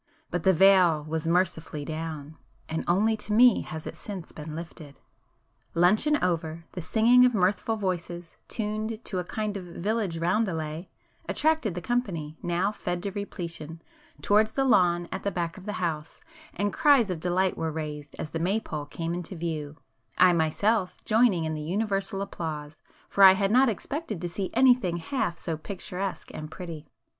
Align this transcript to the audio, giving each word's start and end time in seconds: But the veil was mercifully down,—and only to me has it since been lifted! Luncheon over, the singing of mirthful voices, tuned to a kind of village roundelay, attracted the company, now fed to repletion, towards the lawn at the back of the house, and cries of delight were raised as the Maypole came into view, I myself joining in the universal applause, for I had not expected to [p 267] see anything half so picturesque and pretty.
But 0.31 0.41
the 0.41 0.51
veil 0.51 1.03
was 1.07 1.27
mercifully 1.27 1.85
down,—and 1.85 2.83
only 2.87 3.15
to 3.17 3.33
me 3.33 3.61
has 3.61 3.85
it 3.85 3.95
since 3.95 4.31
been 4.31 4.55
lifted! 4.55 4.99
Luncheon 5.75 6.17
over, 6.23 6.65
the 6.71 6.81
singing 6.81 7.23
of 7.23 7.35
mirthful 7.35 7.75
voices, 7.75 8.35
tuned 8.47 9.05
to 9.05 9.19
a 9.19 9.23
kind 9.23 9.55
of 9.55 9.63
village 9.63 10.17
roundelay, 10.17 10.87
attracted 11.29 11.75
the 11.75 11.83
company, 11.83 12.35
now 12.41 12.71
fed 12.71 13.03
to 13.03 13.11
repletion, 13.11 13.79
towards 14.23 14.53
the 14.55 14.65
lawn 14.65 15.07
at 15.11 15.21
the 15.21 15.29
back 15.29 15.55
of 15.55 15.67
the 15.67 15.73
house, 15.73 16.19
and 16.55 16.73
cries 16.73 17.11
of 17.11 17.19
delight 17.19 17.55
were 17.55 17.71
raised 17.71 18.15
as 18.17 18.31
the 18.31 18.39
Maypole 18.39 18.87
came 18.87 19.13
into 19.13 19.35
view, 19.35 19.77
I 20.17 20.33
myself 20.33 20.97
joining 21.05 21.43
in 21.45 21.53
the 21.53 21.61
universal 21.61 22.23
applause, 22.23 22.81
for 23.07 23.23
I 23.23 23.33
had 23.33 23.51
not 23.51 23.69
expected 23.69 24.19
to 24.21 24.27
[p 24.27 24.49
267] 24.49 24.49
see 24.49 24.59
anything 24.59 24.97
half 24.97 25.37
so 25.37 25.57
picturesque 25.57 26.31
and 26.33 26.49
pretty. 26.49 26.87